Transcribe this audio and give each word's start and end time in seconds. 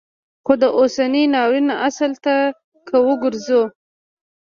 خو 0.45 0.53
د 0.61 0.63
اوسني 0.79 1.23
ناورین 1.33 1.69
اصل 1.87 2.11
ته 2.23 2.35
که 2.87 2.95
وروګرځو 3.03 3.61